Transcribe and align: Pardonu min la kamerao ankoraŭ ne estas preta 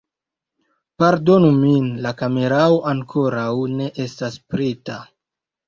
Pardonu 1.03 1.51
min 1.57 1.85
la 2.07 2.15
kamerao 2.23 2.81
ankoraŭ 2.95 3.47
ne 3.77 3.93
estas 4.09 4.43
preta 4.55 5.01